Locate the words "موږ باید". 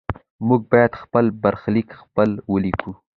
0.47-0.93